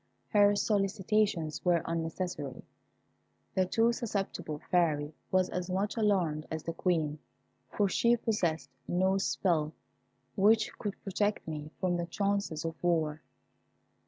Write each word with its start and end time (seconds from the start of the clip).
Her 0.29 0.55
solicitations 0.55 1.63
were 1.63 1.83
unnecessary. 1.85 2.65
The 3.53 3.67
too 3.67 3.93
susceptible 3.93 4.57
Fairy 4.71 5.13
was 5.31 5.47
as 5.51 5.69
much 5.69 5.95
alarmed 5.95 6.47
as 6.49 6.63
the 6.63 6.73
Queen, 6.73 7.19
for 7.69 7.87
she 7.87 8.17
possessed 8.17 8.71
no 8.87 9.19
spell 9.19 9.73
which 10.35 10.71
could 10.79 10.99
protect 11.03 11.47
me 11.47 11.69
from 11.79 11.97
the 11.97 12.07
chances 12.07 12.65
of 12.65 12.81
war. 12.83 13.21